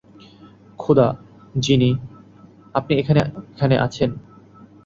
[0.79, 1.07] খোদা,
[1.55, 1.91] জিনি,
[2.75, 3.21] আপনি এখনো
[3.51, 4.09] এখানে আছেন?